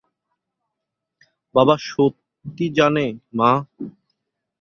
[1.55, 3.05] বাবা সত্যি জানে,
[3.33, 3.51] মা?